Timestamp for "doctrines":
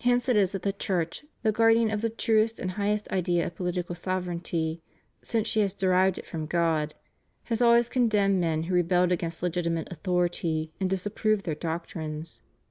11.54-12.40